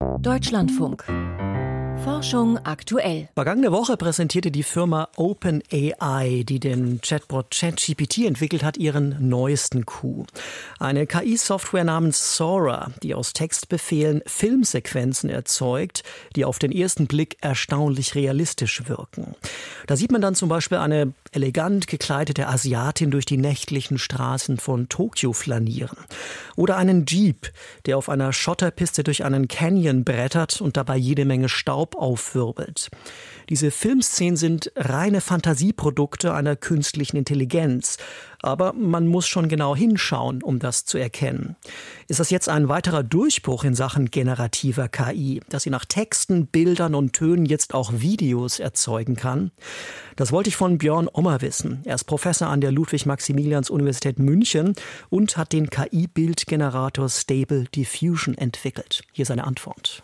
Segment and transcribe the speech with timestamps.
[0.00, 1.04] Deutschlandfunk.
[2.04, 3.28] Forschung aktuell.
[3.34, 10.26] Vergangene Woche präsentierte die Firma OpenAI, die den Chatbot ChatGPT entwickelt hat, ihren neuesten Coup.
[10.78, 16.02] Eine KI-Software namens Sora, die aus Textbefehlen Filmsequenzen erzeugt,
[16.36, 19.34] die auf den ersten Blick erstaunlich realistisch wirken.
[19.86, 24.88] Da sieht man dann zum Beispiel eine elegant gekleidete Asiatin durch die nächtlichen Straßen von
[24.88, 25.98] Tokio flanieren.
[26.56, 27.52] Oder einen Jeep,
[27.86, 32.88] der auf einer Schotterpiste durch einen Canyon brettert und dabei jede Menge Staub Staub aufwirbelt.
[33.48, 37.96] Diese Filmszenen sind reine Fantasieprodukte einer künstlichen Intelligenz.
[38.42, 41.56] Aber man muss schon genau hinschauen, um das zu erkennen.
[42.08, 46.94] Ist das jetzt ein weiterer Durchbruch in Sachen generativer KI, dass sie nach Texten, Bildern
[46.94, 49.50] und Tönen jetzt auch Videos erzeugen kann?
[50.16, 51.80] Das wollte ich von Björn Ommer wissen.
[51.84, 54.74] Er ist Professor an der Ludwig-Maximilians-Universität München
[55.10, 59.02] und hat den KI-Bildgenerator Stable Diffusion entwickelt.
[59.12, 60.02] Hier seine Antwort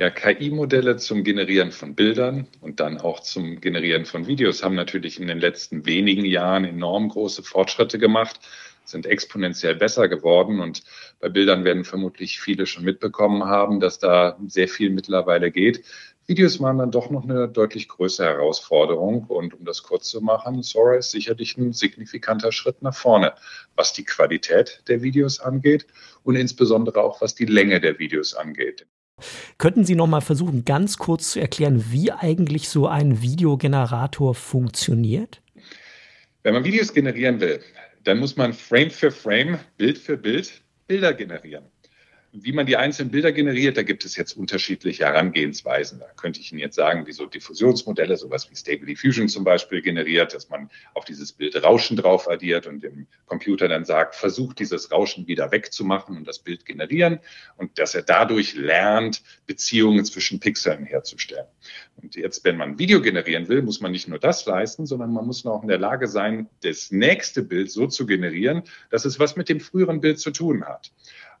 [0.00, 5.20] ja, KI-Modelle zum Generieren von Bildern und dann auch zum Generieren von Videos haben natürlich
[5.20, 8.40] in den letzten wenigen Jahren enorm große Fortschritte gemacht,
[8.86, 10.84] sind exponentiell besser geworden und
[11.20, 15.84] bei Bildern werden vermutlich viele schon mitbekommen haben, dass da sehr viel mittlerweile geht.
[16.26, 19.24] Videos waren dann doch noch eine deutlich größere Herausforderung.
[19.24, 23.34] Und um das kurz zu machen, Sora ist sicherlich ein signifikanter Schritt nach vorne,
[23.74, 25.86] was die Qualität der Videos angeht
[26.22, 28.86] und insbesondere auch was die Länge der Videos angeht.
[29.58, 35.42] Könnten Sie noch mal versuchen, ganz kurz zu erklären, wie eigentlich so ein Videogenerator funktioniert?
[36.42, 37.60] Wenn man Videos generieren will,
[38.04, 41.66] dann muss man Frame für Frame, Bild für Bild Bilder generieren.
[42.32, 45.98] Wie man die einzelnen Bilder generiert, da gibt es jetzt unterschiedliche Herangehensweisen.
[45.98, 49.82] Da könnte ich Ihnen jetzt sagen, wie so Diffusionsmodelle, sowas wie Stable Diffusion zum Beispiel
[49.82, 54.60] generiert, dass man auf dieses Bild Rauschen drauf addiert und dem Computer dann sagt, versucht
[54.60, 57.18] dieses Rauschen wieder wegzumachen und das Bild generieren
[57.56, 61.46] und dass er dadurch lernt, Beziehungen zwischen Pixeln herzustellen.
[61.96, 65.26] Und jetzt, wenn man Video generieren will, muss man nicht nur das leisten, sondern man
[65.26, 69.34] muss auch in der Lage sein, das nächste Bild so zu generieren, dass es was
[69.34, 70.92] mit dem früheren Bild zu tun hat.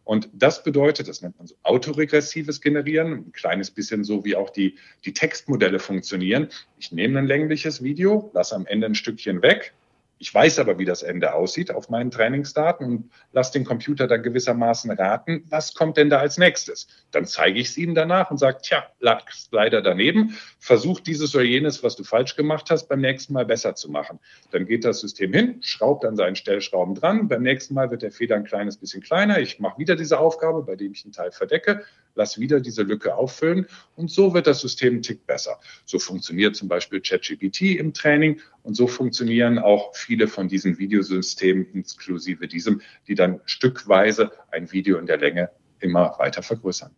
[0.04, 4.50] Und das bedeutet, das nennt man so autoregressives Generieren, ein kleines bisschen so wie auch
[4.50, 6.48] die, die Textmodelle funktionieren.
[6.78, 9.74] Ich nehme ein längliches Video, lasse am Ende ein Stückchen weg,
[10.22, 14.22] ich weiß aber, wie das Ende aussieht auf meinen Trainingsdaten und lasse den Computer dann
[14.22, 16.88] gewissermaßen raten, was kommt denn da als nächstes.
[17.10, 20.36] Dann zeige ich es Ihnen danach und sage, tja, lag leider daneben.
[20.58, 24.18] Versuch dieses oder jenes, was du falsch gemacht hast, beim nächsten Mal besser zu machen.
[24.50, 27.26] Dann geht das System hin, schraubt an seinen Stellschrauben dran.
[27.26, 29.38] Beim nächsten Mal wird der Fehler ein kleines bisschen kleiner.
[29.38, 31.82] Ich mache wieder diese Aufgabe, bei dem ich einen Teil verdecke,
[32.14, 33.66] lass wieder diese Lücke auffüllen
[33.96, 35.58] und so wird das System einen Tick besser.
[35.86, 41.66] So funktioniert zum Beispiel ChatGPT im Training und so funktionieren auch viele von diesen Videosystemen
[41.72, 45.50] inklusive diesem, die dann stückweise ein Video in der Länge
[45.80, 46.94] immer weiter vergrößern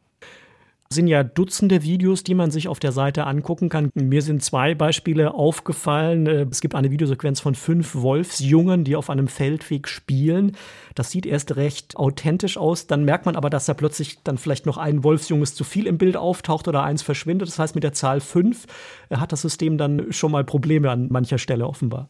[0.93, 3.91] sind ja Dutzende Videos, die man sich auf der Seite angucken kann.
[3.95, 6.27] Mir sind zwei Beispiele aufgefallen.
[6.27, 10.57] Äh, es gibt eine Videosequenz von fünf Wolfsjungen, die auf einem Feldweg spielen.
[10.95, 12.87] Das sieht erst recht authentisch aus.
[12.87, 15.99] Dann merkt man aber, dass da plötzlich dann vielleicht noch ein Wolfsjunges zu viel im
[15.99, 17.49] Bild auftaucht oder eins verschwindet.
[17.49, 18.67] Das heißt, mit der Zahl fünf
[19.09, 22.09] äh, hat das System dann schon mal Probleme an mancher Stelle offenbar.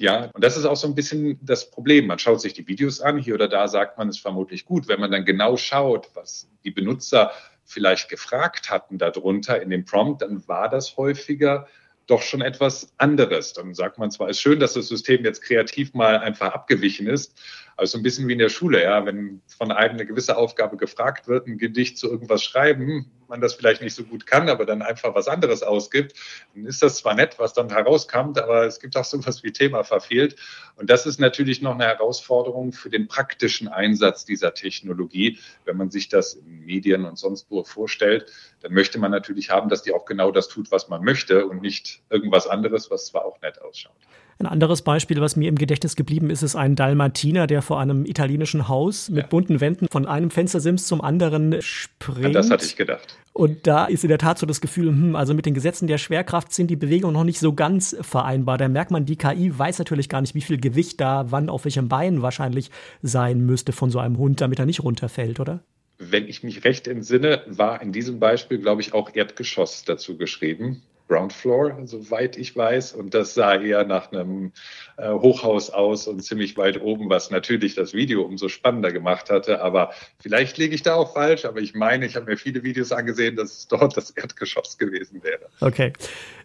[0.00, 2.06] Ja, und das ist auch so ein bisschen das Problem.
[2.06, 4.88] Man schaut sich die Videos an, hier oder da sagt man es vermutlich gut.
[4.88, 7.32] Wenn man dann genau schaut, was die Benutzer
[7.70, 11.68] vielleicht gefragt hatten darunter in dem Prompt, dann war das häufiger
[12.06, 13.52] doch schon etwas anderes.
[13.52, 17.06] Dann sagt man zwar, es ist schön, dass das System jetzt kreativ mal einfach abgewichen
[17.06, 17.38] ist,
[17.80, 20.76] aber so ein bisschen wie in der Schule, ja, wenn von einem eine gewisse Aufgabe
[20.76, 24.66] gefragt wird, ein Gedicht zu irgendwas schreiben, man das vielleicht nicht so gut kann, aber
[24.66, 26.12] dann einfach was anderes ausgibt,
[26.54, 29.52] dann ist das zwar nett, was dann herauskommt, aber es gibt auch so etwas wie
[29.52, 30.36] Thema verfehlt.
[30.76, 35.38] Und das ist natürlich noch eine Herausforderung für den praktischen Einsatz dieser Technologie.
[35.64, 38.30] Wenn man sich das in Medien und sonst wo vorstellt,
[38.60, 41.62] dann möchte man natürlich haben, dass die auch genau das tut, was man möchte und
[41.62, 43.96] nicht irgendwas anderes, was zwar auch nett ausschaut.
[44.40, 48.06] Ein anderes Beispiel, was mir im Gedächtnis geblieben ist, ist ein Dalmatiner, der vor einem
[48.06, 49.26] italienischen Haus mit ja.
[49.26, 52.24] bunten Wänden von einem Fenstersims zum anderen springt.
[52.24, 53.18] An das hatte ich gedacht.
[53.34, 55.98] Und da ist in der Tat so das Gefühl, hm, also mit den Gesetzen der
[55.98, 58.56] Schwerkraft sind die Bewegungen noch nicht so ganz vereinbar.
[58.56, 61.66] Da merkt man, die KI weiß natürlich gar nicht, wie viel Gewicht da wann auf
[61.66, 62.70] welchem Bein wahrscheinlich
[63.02, 65.60] sein müsste von so einem Hund, damit er nicht runterfällt, oder?
[65.98, 70.80] Wenn ich mich recht entsinne, war in diesem Beispiel, glaube ich, auch Erdgeschoss dazu geschrieben.
[71.10, 72.92] Ground Floor, soweit ich weiß.
[72.92, 74.52] Und das sah eher nach einem
[74.96, 79.60] äh, Hochhaus aus und ziemlich weit oben, was natürlich das Video umso spannender gemacht hatte.
[79.60, 82.92] Aber vielleicht liege ich da auch falsch, aber ich meine, ich habe mir viele Videos
[82.92, 85.48] angesehen, dass es dort das Erdgeschoss gewesen wäre.
[85.60, 85.92] Okay.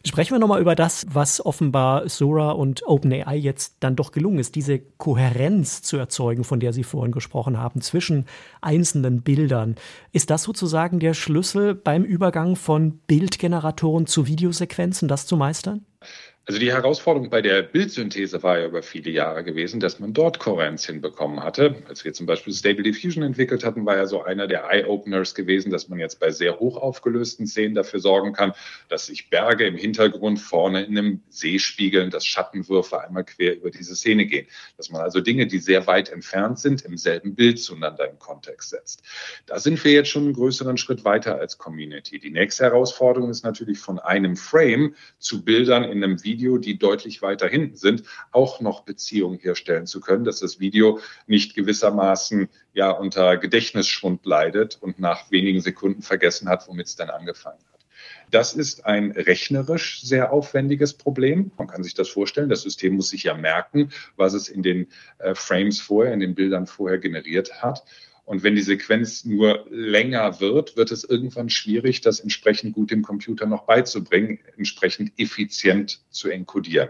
[0.07, 4.53] Sprechen wir nochmal über das, was offenbar Sora und OpenAI jetzt dann doch gelungen ist,
[4.53, 8.25] diese Kohärenz zu erzeugen, von der Sie vorhin gesprochen haben, zwischen
[8.61, 9.75] einzelnen Bildern.
[10.11, 15.83] Ist das sozusagen der Schlüssel beim Übergang von Bildgeneratoren zu Videosequenzen, das zu meistern?
[16.47, 20.37] Also die Herausforderung bei der Bildsynthese war ja über viele Jahre gewesen, dass man dort
[20.37, 21.77] Kohärenz hinbekommen hatte.
[21.89, 25.71] Als wir zum Beispiel Stable Diffusion entwickelt hatten, war ja so einer der Eye-Openers gewesen,
[25.71, 28.53] dass man jetzt bei sehr hoch aufgelösten Szenen dafür sorgen kann,
[28.89, 33.71] dass sich Berge im Hintergrund vorne in einem See spiegeln, dass Schattenwürfe einmal quer über
[33.71, 34.45] diese Szene gehen.
[34.77, 38.69] Dass man also Dinge, die sehr weit entfernt sind, im selben Bild zueinander im Kontext
[38.69, 39.01] setzt.
[39.47, 42.19] Da sind wir jetzt schon einen größeren Schritt weiter als Community.
[42.19, 46.77] Die nächste Herausforderung ist natürlich von einem Frame zu Bildern in einem Video Video, die
[46.77, 48.03] deutlich weiter hinten sind,
[48.33, 54.77] auch noch Beziehungen herstellen zu können, dass das Video nicht gewissermaßen ja unter Gedächtnisschwund leidet
[54.81, 57.85] und nach wenigen Sekunden vergessen hat, womit es dann angefangen hat.
[58.31, 61.51] Das ist ein rechnerisch sehr aufwendiges Problem.
[61.57, 62.49] Man kann sich das vorstellen.
[62.49, 64.87] Das System muss sich ja merken, was es in den
[65.19, 67.85] äh, Frames vorher, in den Bildern vorher generiert hat.
[68.25, 73.03] Und wenn die Sequenz nur länger wird, wird es irgendwann schwierig, das entsprechend gut dem
[73.03, 76.89] Computer noch beizubringen, entsprechend effizient zu encodieren.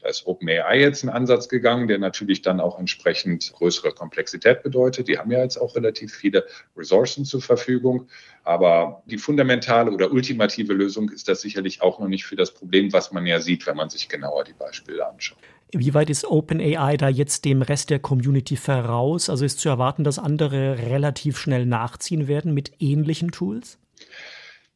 [0.00, 5.08] Da ist OpenAI jetzt einen Ansatz gegangen, der natürlich dann auch entsprechend größere Komplexität bedeutet.
[5.08, 8.08] Die haben ja jetzt auch relativ viele Ressourcen zur Verfügung.
[8.42, 12.94] Aber die fundamentale oder ultimative Lösung ist das sicherlich auch noch nicht für das Problem,
[12.94, 15.36] was man ja sieht, wenn man sich genauer die Beispiele anschaut.
[15.72, 19.30] Wie weit ist OpenAI da jetzt dem Rest der Community voraus?
[19.30, 23.78] Also ist zu erwarten, dass andere relativ schnell nachziehen werden mit ähnlichen Tools?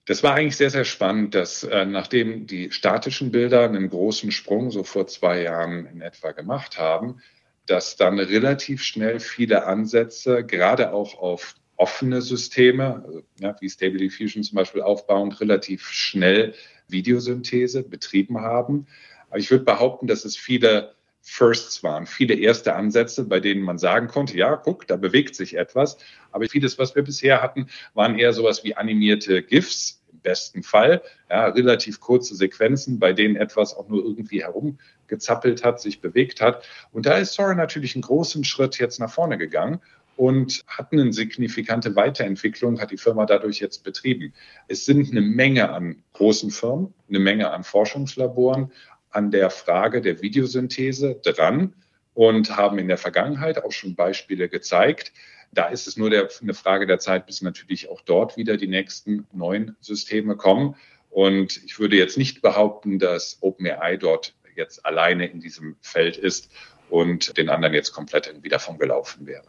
[0.07, 4.71] Das war eigentlich sehr, sehr spannend, dass äh, nachdem die statischen Bilder einen großen Sprung
[4.71, 7.21] so vor zwei Jahren in etwa gemacht haben,
[7.67, 13.99] dass dann relativ schnell viele Ansätze, gerade auch auf offene Systeme, also, ja, wie Stable
[13.99, 16.55] Diffusion zum Beispiel aufbauend, relativ schnell
[16.89, 18.87] Videosynthese betrieben haben.
[19.35, 23.79] Aber ich würde behaupten, dass es viele Firsts waren, viele erste Ansätze, bei denen man
[23.79, 25.99] sagen konnte, ja, guck, da bewegt sich etwas.
[26.31, 31.03] Aber vieles, was wir bisher hatten, waren eher sowas wie animierte GIFs im besten Fall,
[31.29, 36.65] ja, relativ kurze Sequenzen, bei denen etwas auch nur irgendwie herumgezappelt hat, sich bewegt hat.
[36.93, 39.81] Und da ist Sora natürlich einen großen Schritt jetzt nach vorne gegangen
[40.17, 44.33] und hat eine signifikante Weiterentwicklung, hat die Firma dadurch jetzt betrieben.
[44.69, 48.71] Es sind eine Menge an großen Firmen, eine Menge an Forschungslaboren,
[49.15, 51.75] an der Frage der Videosynthese dran
[52.15, 55.13] und haben in der Vergangenheit auch schon Beispiele gezeigt.
[55.53, 58.67] Da ist es nur der, eine Frage der Zeit, bis natürlich auch dort wieder die
[58.67, 60.77] nächsten neuen Systeme kommen.
[61.11, 66.51] Und ich würde jetzt nicht behaupten, dass OpenAI dort jetzt alleine in diesem Feld ist
[66.91, 69.45] und den anderen jetzt komplett irgendwie davon gelaufen wäre.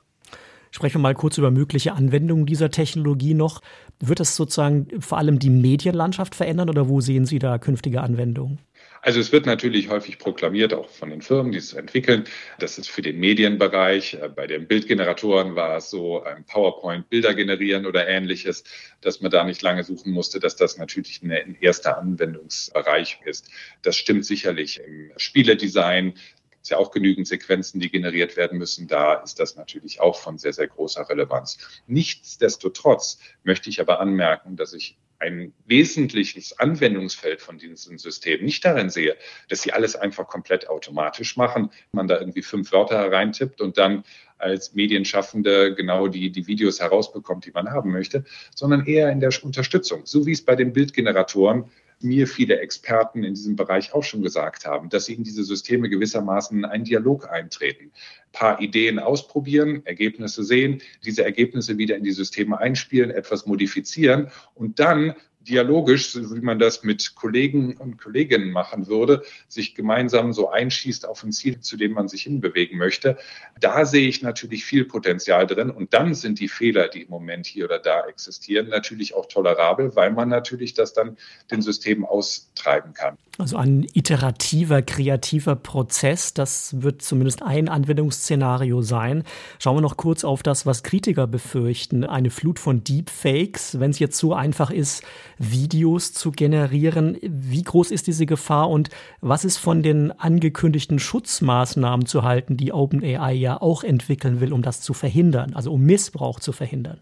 [0.71, 3.61] Sprechen wir mal kurz über mögliche Anwendungen dieser Technologie noch.
[3.99, 8.59] Wird das sozusagen vor allem die Medienlandschaft verändern oder wo sehen Sie da künftige Anwendungen?
[9.05, 12.23] Also es wird natürlich häufig proklamiert, auch von den Firmen, die es entwickeln.
[12.57, 14.15] Das ist für den Medienbereich.
[14.15, 18.63] Äh, bei den Bildgeneratoren war es so, ein PowerPoint Bilder generieren oder ähnliches,
[19.01, 23.47] dass man da nicht lange suchen musste, dass das natürlich ein erster Anwendungsbereich ist.
[23.83, 26.15] Das stimmt sicherlich im Spieledesign.
[26.63, 28.87] Es ja auch genügend Sequenzen, die generiert werden müssen.
[28.87, 31.59] Da ist das natürlich auch von sehr, sehr großer Relevanz.
[31.85, 38.89] Nichtsdestotrotz möchte ich aber anmerken, dass ich ein wesentliches Anwendungsfeld von diesen Systemen nicht darin
[38.89, 39.15] sehe,
[39.49, 44.03] dass sie alles einfach komplett automatisch machen, man da irgendwie fünf Wörter hereintippt und dann
[44.37, 49.31] als Medienschaffende genau die, die Videos herausbekommt, die man haben möchte, sondern eher in der
[49.41, 51.65] Unterstützung, so wie es bei den Bildgeneratoren
[52.05, 55.89] mir viele Experten in diesem Bereich auch schon gesagt haben, dass sie in diese Systeme
[55.89, 62.03] gewissermaßen in einen Dialog eintreten, ein paar Ideen ausprobieren, Ergebnisse sehen, diese Ergebnisse wieder in
[62.03, 65.15] die Systeme einspielen, etwas modifizieren und dann
[65.47, 71.23] dialogisch, wie man das mit Kollegen und Kolleginnen machen würde, sich gemeinsam so einschießt auf
[71.23, 73.17] ein Ziel, zu dem man sich hinbewegen möchte.
[73.59, 75.69] Da sehe ich natürlich viel Potenzial drin.
[75.69, 79.95] Und dann sind die Fehler, die im Moment hier oder da existieren, natürlich auch tolerabel,
[79.95, 81.17] weil man natürlich das dann
[81.51, 83.17] den Systemen austreiben kann.
[83.37, 89.23] Also ein iterativer, kreativer Prozess, das wird zumindest ein Anwendungsszenario sein.
[89.59, 92.05] Schauen wir noch kurz auf das, was Kritiker befürchten.
[92.05, 95.03] Eine Flut von Deepfakes, wenn es jetzt so einfach ist,
[95.37, 97.17] Videos zu generieren.
[97.21, 98.89] Wie groß ist diese Gefahr und
[99.21, 104.61] was ist von den angekündigten Schutzmaßnahmen zu halten, die OpenAI ja auch entwickeln will, um
[104.61, 106.99] das zu verhindern, also um Missbrauch zu verhindern?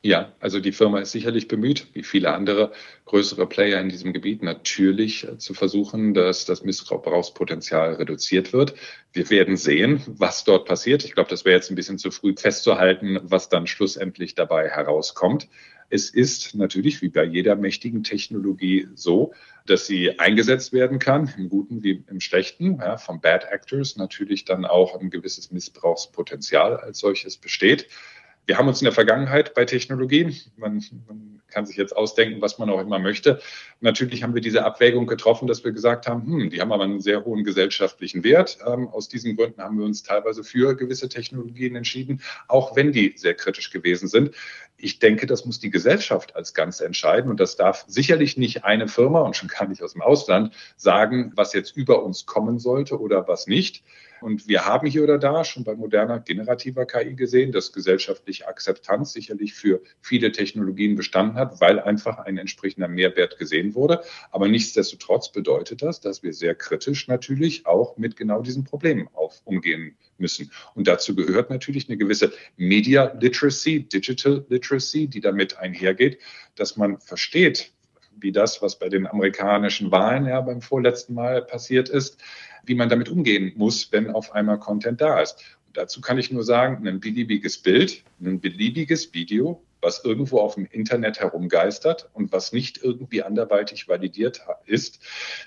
[0.00, 2.70] Ja, also die Firma ist sicherlich bemüht, wie viele andere
[3.06, 8.74] größere Player in diesem Gebiet, natürlich zu versuchen, dass das Missbrauchspotenzial reduziert wird.
[9.12, 11.04] Wir werden sehen, was dort passiert.
[11.04, 15.48] Ich glaube, das wäre jetzt ein bisschen zu früh festzuhalten, was dann schlussendlich dabei herauskommt.
[15.90, 19.32] Es ist natürlich wie bei jeder mächtigen Technologie so,
[19.66, 22.76] dass sie eingesetzt werden kann, im Guten wie im Schlechten.
[22.78, 27.88] Ja, von Bad Actors natürlich dann auch ein gewisses Missbrauchspotenzial als solches besteht.
[28.48, 32.58] Wir haben uns in der Vergangenheit bei Technologien, man, man, kann sich jetzt ausdenken, was
[32.58, 33.40] man auch immer möchte.
[33.80, 37.00] Natürlich haben wir diese Abwägung getroffen, dass wir gesagt haben, hm, die haben aber einen
[37.00, 38.58] sehr hohen gesellschaftlichen Wert.
[38.66, 43.12] Ähm, aus diesen Gründen haben wir uns teilweise für gewisse Technologien entschieden, auch wenn die
[43.16, 44.34] sehr kritisch gewesen sind.
[44.78, 48.88] Ich denke, das muss die Gesellschaft als ganz entscheiden und das darf sicherlich nicht eine
[48.88, 52.98] Firma und schon gar nicht aus dem Ausland sagen, was jetzt über uns kommen sollte
[52.98, 53.82] oder was nicht.
[54.20, 59.12] Und wir haben hier oder da schon bei moderner generativer KI gesehen, dass gesellschaftliche Akzeptanz
[59.12, 64.02] sicherlich für viele Technologien bestanden hat, weil einfach ein entsprechender Mehrwert gesehen wurde.
[64.30, 69.40] Aber nichtsdestotrotz bedeutet das, dass wir sehr kritisch natürlich auch mit genau diesen Problemen auf
[69.44, 70.50] umgehen müssen.
[70.74, 76.18] Und dazu gehört natürlich eine gewisse Media Literacy, Digital Literacy, die damit einhergeht,
[76.56, 77.72] dass man versteht,
[78.20, 82.20] wie das, was bei den amerikanischen Wahlen ja beim vorletzten Mal passiert ist,
[82.64, 85.44] wie man damit umgehen muss, wenn auf einmal Content da ist.
[85.66, 90.54] Und dazu kann ich nur sagen, ein beliebiges Bild, ein beliebiges Video was irgendwo auf
[90.54, 95.00] dem Internet herumgeistert und was nicht irgendwie anderweitig validiert ist,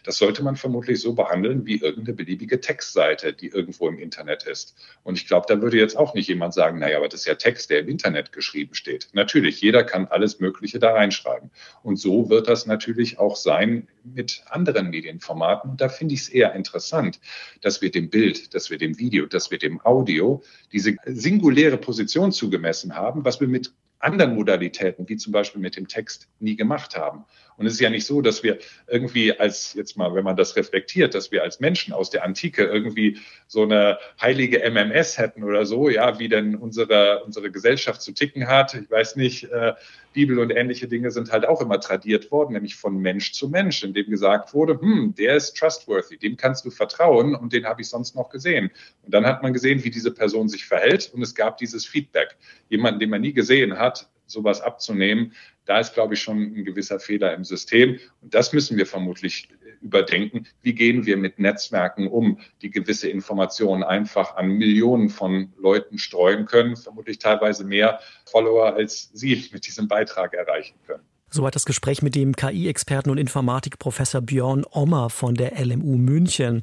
[0.03, 4.75] das sollte man vermutlich so behandeln wie irgendeine beliebige Textseite, die irgendwo im Internet ist.
[5.03, 7.35] Und ich glaube, da würde jetzt auch nicht jemand sagen, naja, aber das ist ja
[7.35, 9.09] Text, der im Internet geschrieben steht.
[9.13, 11.51] Natürlich, jeder kann alles Mögliche da reinschreiben.
[11.83, 15.71] Und so wird das natürlich auch sein mit anderen Medienformaten.
[15.71, 17.19] Und da finde ich es eher interessant,
[17.61, 22.31] dass wir dem Bild, dass wir dem Video, dass wir dem Audio diese singuläre Position
[22.31, 26.97] zugemessen haben, was wir mit anderen Modalitäten, wie zum Beispiel mit dem Text, nie gemacht
[26.97, 27.25] haben.
[27.57, 30.55] Und es ist ja nicht so, dass wir irgendwie als, jetzt mal, wenn man das
[30.55, 35.65] reflektiert, dass wir als Menschen aus der Antike irgendwie so eine heilige MMS hätten oder
[35.65, 38.73] so, ja, wie denn unsere, unsere Gesellschaft zu ticken hat.
[38.73, 39.73] Ich weiß nicht, äh,
[40.13, 43.83] Bibel und ähnliche Dinge sind halt auch immer tradiert worden, nämlich von Mensch zu Mensch,
[43.83, 47.81] in dem gesagt wurde, hm, der ist trustworthy, dem kannst du vertrauen und den habe
[47.81, 48.71] ich sonst noch gesehen.
[49.03, 52.35] Und dann hat man gesehen, wie diese Person sich verhält und es gab dieses Feedback.
[52.69, 55.33] Jemanden, den man nie gesehen hat, sowas abzunehmen,
[55.65, 57.99] da ist, glaube ich, schon ein gewisser Fehler im System.
[58.21, 59.49] Und das müssen wir vermutlich
[59.81, 60.47] überdenken.
[60.61, 66.45] Wie gehen wir mit Netzwerken um, die gewisse Informationen einfach an Millionen von Leuten streuen
[66.45, 71.03] können, vermutlich teilweise mehr Follower, als Sie mit diesem Beitrag erreichen können.
[71.29, 76.61] Soweit das Gespräch mit dem KI-Experten und Informatikprofessor Björn Ommer von der LMU München.